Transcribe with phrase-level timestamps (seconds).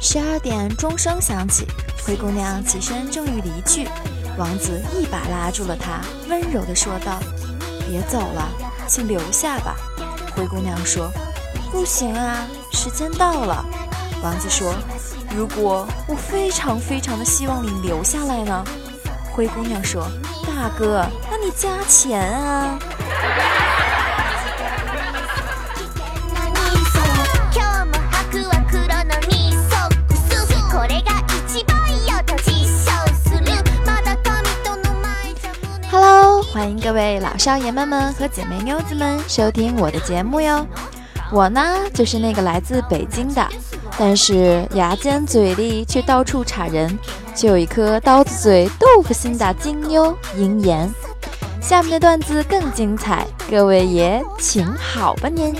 [0.00, 1.66] 十二点钟声响起，
[2.04, 3.88] 灰姑娘起身正欲离去，
[4.36, 7.18] 王子一把拉住了她，温柔地说道
[7.88, 8.50] ：“别走了，
[8.86, 9.74] 请留下吧。”
[10.36, 11.10] 灰姑娘说
[11.72, 13.64] ：“不行啊，时间到了。”
[14.22, 14.74] 王子说
[15.34, 18.64] ：“如果我非常非常的希望你留下来呢？”
[19.32, 20.06] 灰姑娘说
[20.46, 22.78] ：“大哥，那你加钱啊。”
[36.52, 40.64] 欢迎各位老少爷们们和姐妹妞子们收听我的节目哟！
[41.32, 41.62] 我呢，
[41.94, 43.48] 就是那个来自北京的，
[43.98, 46.98] 但是牙尖嘴利却到处插人，
[47.34, 50.92] 却有一颗刀子嘴豆腐心的金妞鹰眼。
[51.60, 55.54] 下面的段子更精彩，各位爷请好吧您。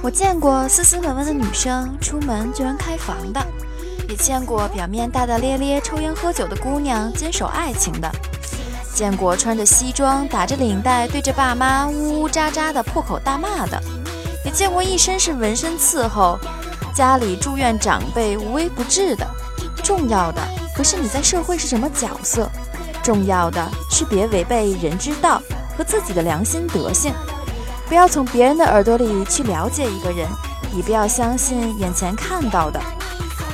[0.00, 3.46] 我见过斯斯文文的女生出门居然开房的，
[4.18, 8.10] 见过表面大大咧咧抽烟喝酒的姑娘坚守爱情的，
[8.94, 13.80] 见过穿着西装打着领带对着爸妈呜呜喳喳的破口大骂的，
[14.44, 16.38] 也见过一身是纹身伺候
[16.94, 19.26] 家里住院长辈无微不至的。
[19.82, 20.42] 重要的
[20.76, 22.50] 不是你在社会是什么角色，
[23.02, 25.40] 重要的是别违背人之道
[25.76, 27.14] 和自己的良心德性。
[27.86, 30.28] 不要从别人的耳朵里去了解一个人，
[30.74, 32.78] 也不要相信眼前看到的。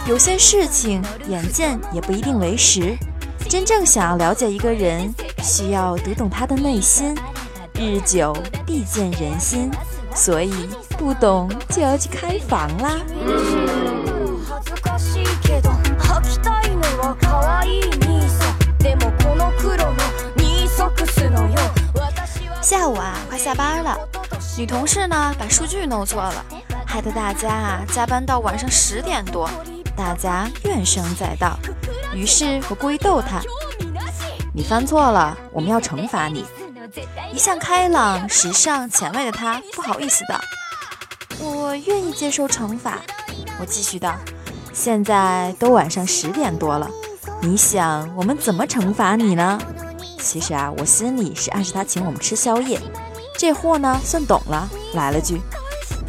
[0.07, 2.95] 有些事情眼见也不一定为实。
[3.49, 7.17] 真正想要了解一个人，需要读懂他的内心。
[7.75, 9.71] 日久必见人心，
[10.15, 12.97] 所以不懂就要去开房啦。
[22.61, 23.99] 下午啊，快下班了。
[24.59, 26.45] 女同事呢，把数据弄错了，
[26.87, 29.51] 害得大家啊加班到晚上十点多，
[29.97, 31.59] 大家怨声载道。
[32.15, 33.41] 于是我故意逗他
[34.55, 36.45] ：“你犯错了，我们要惩罚你。”
[37.33, 40.41] 一向开朗、时尚、前卫的他不好意思道
[41.43, 43.01] ：“我愿意接受惩罚。”
[43.59, 44.15] 我继续道
[44.73, 46.89] ：“现在都晚上十点多了，
[47.41, 49.59] 你想我们怎么惩罚你呢？”
[50.21, 52.81] 其实啊，我心里是暗示他请我们吃宵夜。
[53.37, 55.41] 这货呢，算懂了，来了句：“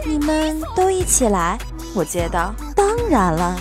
[0.05, 1.57] 你们都一起来。”
[1.95, 3.57] 我接道：“当然了。”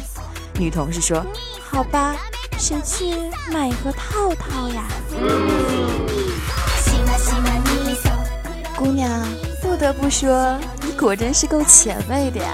[0.59, 1.25] 女同事说
[1.61, 2.17] ：“好吧，
[2.59, 3.15] 谁去
[3.53, 4.85] 买一盒套套呀？”
[8.77, 9.11] 姑娘，
[9.61, 12.53] 不得不说，你果真是够前卫的呀，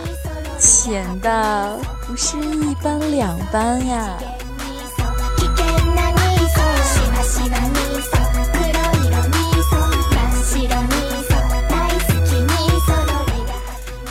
[0.58, 4.16] 前到不是一般两般呀。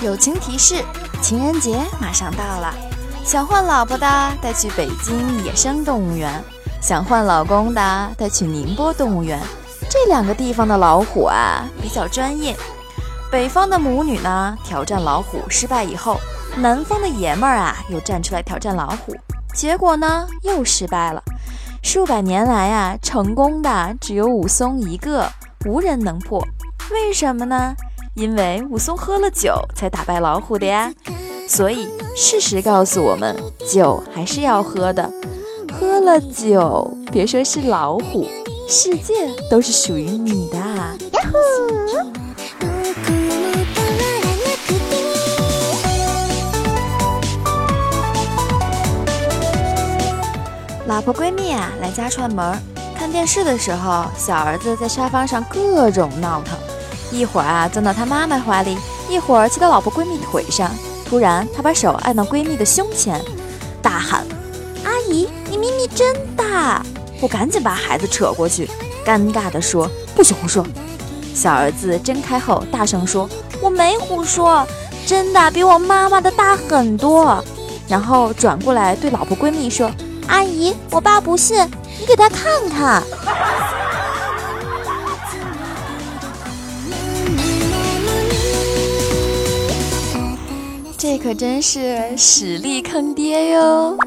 [0.01, 0.75] 友情提示：
[1.21, 2.73] 情人节马上到了，
[3.24, 4.07] 想换老婆的
[4.41, 6.44] 带去北京野生动物园，
[6.81, 9.40] 想换老公的带去宁波动物园。
[9.90, 12.56] 这两个地方的老虎啊比较专业。
[13.31, 16.18] 北方的母女呢挑战老虎失败以后，
[16.57, 19.16] 南方的爷们儿啊又站出来挑战老虎，
[19.53, 21.22] 结果呢又失败了。
[21.84, 25.31] 数百年来啊，成功的只有武松一个，
[25.66, 26.44] 无人能破。
[26.91, 27.75] 为什么呢？
[28.16, 30.91] 因为武松喝了酒才打败老虎的呀，
[31.49, 33.35] 所以事实告诉我们，
[33.67, 35.11] 酒还是要喝的。
[35.73, 38.29] 喝了酒，别说是老虎，
[38.67, 39.15] 世界
[39.49, 40.57] 都是属于你的。
[40.57, 40.95] 呀
[41.31, 41.39] 呼！
[50.85, 52.55] 老婆闺蜜啊来家串门，
[52.95, 56.56] 看电视的时候，小儿子在沙发上各种闹腾。
[57.12, 58.77] 一会儿啊，钻到他妈妈怀里；
[59.09, 60.69] 一会儿骑到老婆闺蜜腿上。
[61.09, 63.19] 突然，她把手按到闺蜜的胸前，
[63.81, 64.23] 大喊
[64.85, 66.85] ：“阿姨，你咪咪真大！”
[67.19, 68.69] 我赶紧把孩子扯过去，
[69.03, 70.63] 尴尬地说：“不许胡说。”
[71.33, 73.27] 小儿子睁开后，大声说
[73.59, 74.65] ：“我没胡说，
[75.07, 77.44] 真的比我妈妈的大很多。”
[77.89, 79.91] 然后转过来对老婆闺蜜说
[80.27, 81.57] ：“阿姨，我爸不信，
[82.00, 83.01] 你给他看看。”
[91.01, 93.98] 这可真是实力坑爹哟！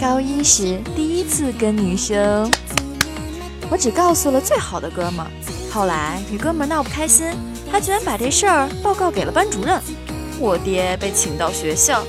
[0.00, 2.50] 高一时第一次跟女生，
[3.68, 5.26] 我只告诉了最好的哥们。
[5.70, 7.26] 后来与哥们闹不开心，
[7.70, 9.78] 他居然把这事儿报告给了班主任。
[10.40, 12.02] 我爹被请到学校，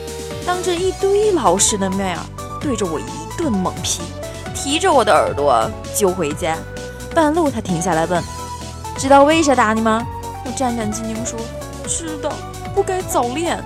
[0.47, 2.23] 当着一堆老师的面儿，
[2.61, 3.03] 对着我一
[3.37, 4.01] 顿猛批，
[4.55, 6.55] 提着我的耳朵就回家。
[7.13, 8.23] 半路他停下来问
[8.97, 10.07] ：“知道为啥打你吗？”
[10.45, 11.37] 我战战兢兢说
[11.85, 12.31] ：“知道，
[12.73, 13.61] 不该早恋。”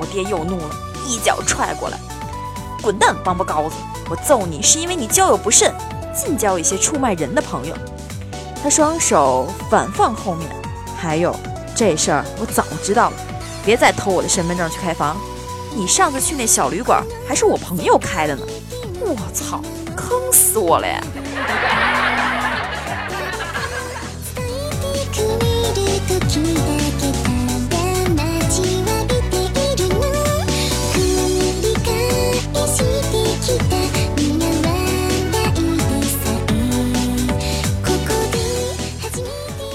[0.00, 0.70] 我爹又怒了，
[1.06, 1.98] 一脚踹过来
[2.82, 3.76] ：“滚蛋，王八羔子！
[4.10, 5.72] 我揍你是因为你交友不慎，
[6.12, 7.76] 尽交一些出卖人的朋友。”
[8.60, 10.50] 他双手反放后面，
[10.96, 11.32] 还有
[11.76, 13.16] 这事儿我早知道了。
[13.64, 15.16] 别再偷我的身份证去开房！
[15.76, 18.42] 你上次去那小旅馆还是我朋友开的呢！
[19.00, 19.60] 我操，
[19.96, 21.02] 坑死我了呀！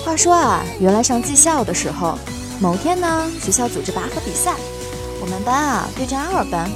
[0.05, 2.17] 话说啊，原来上技校的时候。
[2.61, 4.53] 某天呢，学校组织拔河比赛，
[5.29, 6.67] 我们班啊对战二班，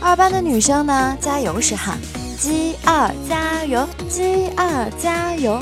[0.00, 1.96] 二班的女生呢加油时喊
[2.36, 5.60] “鸡二加油，鸡二加油”，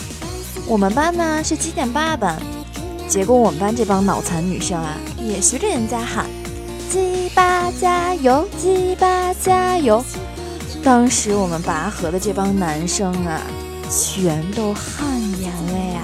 [0.67, 2.41] 我们班呢是七点八班，
[3.07, 6.25] 结果我们班这帮脑残女生啊也学着人家喊
[6.91, 10.03] “鸡八加油，鸡八加油”，
[10.83, 13.43] 当时我们拔河的这帮男生啊
[13.91, 16.01] 全都汗颜了呀。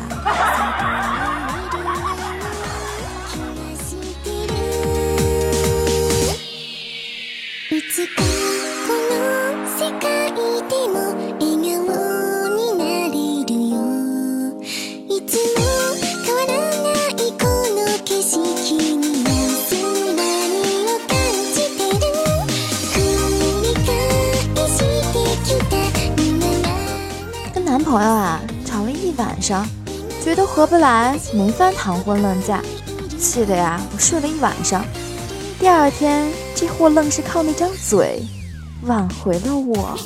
[27.73, 29.67] 男朋友啊吵了一晚上，
[30.23, 32.61] 觉得合不来，没法谈婚论嫁，
[33.19, 34.85] 气的呀我睡了一晚上。
[35.59, 38.23] 第二天，这货愣是靠那张嘴
[38.83, 39.99] 挽回了我。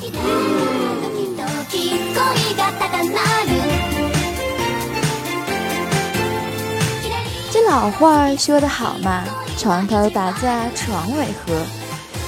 [7.51, 9.25] 这老话说得好嘛，
[9.57, 11.65] 床头打架床尾和。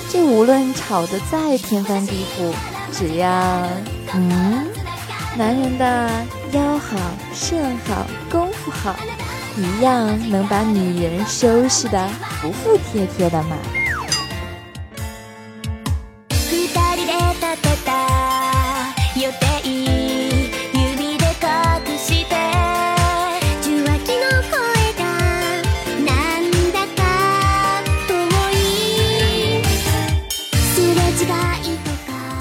[0.10, 2.54] 这无论吵得再天翻地覆，
[2.92, 3.30] 只要
[4.14, 4.69] 嗯，
[5.40, 6.12] 男人的
[6.52, 6.98] 腰好、
[7.34, 8.94] 肾好、功夫好。
[9.56, 12.10] 一样能把女人收拾的
[12.42, 13.56] 服服帖帖的嘛。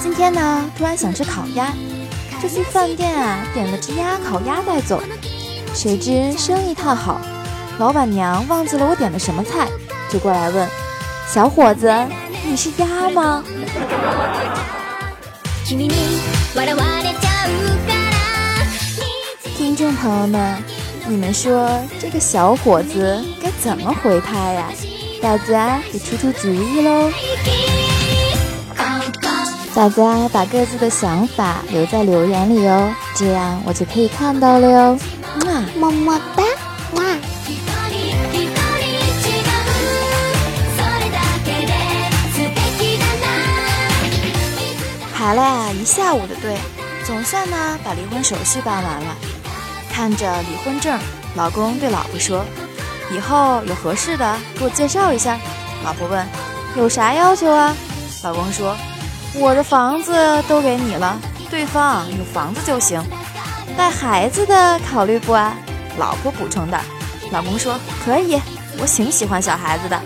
[0.01, 1.73] 今天呢，突然想吃烤鸭，
[2.43, 5.02] 就去饭店啊点了只鸭烤鸭带走。
[5.75, 7.20] 谁知生意太好，
[7.79, 9.69] 老板娘忘记了我点的什么菜，
[10.11, 10.69] 就过来问
[11.29, 11.93] ：“小伙子，
[12.44, 13.44] 你是鸭吗？”
[19.56, 20.62] 听众朋友们，
[21.06, 21.69] 你们说
[22.00, 24.72] 这个小伙子该怎么回他呀？
[25.20, 27.10] 大家给出出主意喽！
[29.79, 34.99] 大家把各自的想法留在留言里哦，这样我就可以看到了哟。
[35.79, 36.43] 么么哒，
[36.94, 37.05] 哇！
[45.15, 46.56] 排了呀一下午的队，
[47.06, 49.17] 总算呢把离婚手续办完了。
[49.93, 50.99] 看着离婚证，
[51.37, 52.44] 老公对老婆说
[53.15, 55.39] ：“以后有合适的给我介绍一下。”
[55.87, 56.27] 老婆问
[56.75, 57.73] ：“有啥要求啊？”
[58.25, 58.77] 老公说
[59.35, 60.13] ：“我的房子
[60.49, 61.19] 都给你了，
[61.51, 63.03] 对方有房子就行。
[63.77, 65.55] 带孩子的考虑不啊？”
[65.99, 66.81] 老婆补充的，
[67.31, 68.41] 老公说可以，
[68.81, 70.01] 我挺喜欢小孩子的。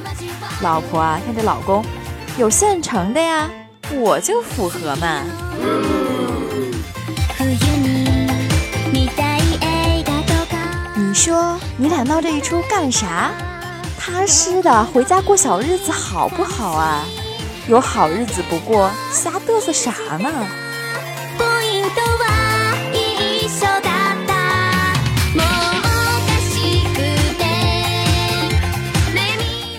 [0.61, 1.85] 老婆啊，看这老公
[2.37, 3.49] 有现成的呀，
[3.95, 5.23] 我就符合嘛。
[10.95, 13.31] 你说你俩闹这一出干啥？
[13.99, 17.05] 踏实的回家过小日子好不好啊？
[17.69, 20.29] 有好日子不过，瞎嘚瑟啥呢？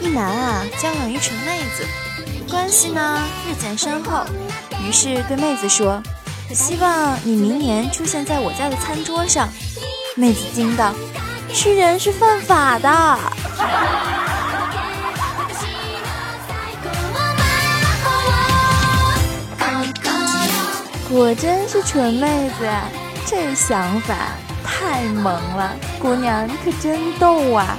[0.01, 1.85] 一男啊交往一群妹子，
[2.49, 4.25] 关系呢日渐深厚，
[4.87, 6.01] 于是对妹子说
[6.53, 9.49] ：“希望你明年出现在我家的餐桌上。”
[10.15, 10.93] 妹子惊道
[11.53, 13.19] ：“吃人是犯法的。”
[21.13, 22.85] 果真是纯妹子呀，
[23.23, 24.15] 这想法
[24.63, 27.77] 太萌了，姑娘你可真逗啊！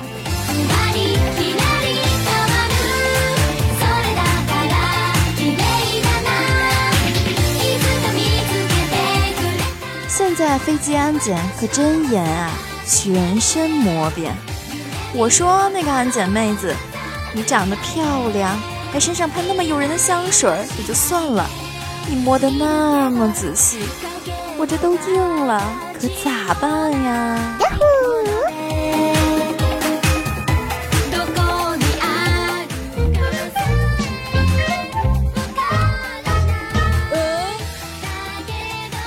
[10.08, 12.52] 现在飞机安检可真严啊，
[12.86, 14.32] 全身摸遍。
[15.12, 16.72] 我说那个安检妹子，
[17.32, 18.56] 你长得漂亮，
[18.92, 20.48] 还身上喷那么诱人的香水
[20.78, 21.44] 也就算了。
[22.06, 23.78] 你摸得那么仔细，
[24.58, 25.62] 我这都硬了，
[26.00, 27.10] 可咋办呀？
[27.60, 27.84] 呀呼！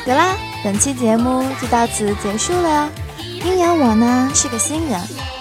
[0.05, 2.89] 有啦，本期节目就到此结束了哟。
[3.45, 4.97] 阴阳我呢是个新人，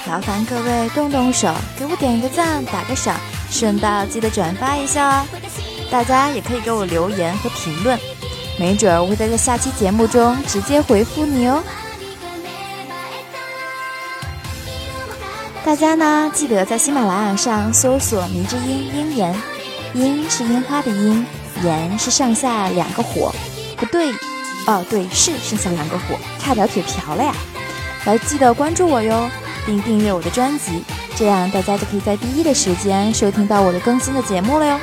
[0.09, 3.15] 劳烦各位动动手，给我点个赞，打个赏，
[3.49, 5.27] 顺道记得转发一下哦。
[5.91, 7.99] 大家也可以给我留言和评论，
[8.59, 11.63] 没准儿我会在下期节目中直接回复你哦。
[15.65, 19.35] 大家呢记得在喜马拉雅上搜索“迷之音鹰言”，
[19.95, 21.27] 鹰是樱花的鹰，
[21.65, 23.35] 言是上下两个火，
[23.77, 24.13] 不对，
[24.67, 27.35] 哦对，是剩下两个火，差点嘴瓢了呀！
[28.05, 29.29] 来记得关注我哟，
[29.65, 30.85] 并订阅我的专辑，
[31.17, 34.79] 这样大家就可以在第一的时间收听到我的更新的节目了哟。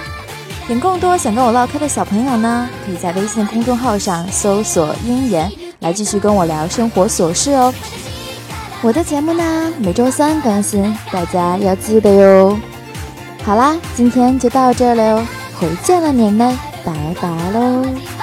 [0.70, 7.74] 有更多想跟我唠嗑的小朋友呢，可以在微信公众号上搜索“鹰言”来继续跟我聊生活琐事哦。
[8.82, 12.58] 我的节目呢，每周三更新，大家要记得哟。
[13.44, 15.28] 好啦，今天就到这儿了哟，
[15.60, 18.23] 回见了您们，拜拜喽。